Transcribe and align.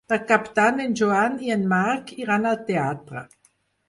Per 0.11 0.17
Cap 0.29 0.45
d'Any 0.59 0.79
en 0.85 0.95
Joan 1.01 1.35
i 1.49 1.53
en 1.55 1.65
Marc 1.73 2.13
iran 2.23 2.47
al 2.53 2.57
teatre. 2.71 3.23